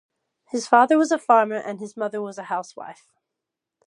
His 0.49 0.67
father 0.67 0.97
was 0.97 1.11
a 1.11 1.19
farmer 1.19 1.57
and 1.57 1.77
his 1.79 1.95
mother 1.95 2.23
was 2.23 2.39
a 2.39 2.45
house 2.45 2.75
wife. 2.75 3.07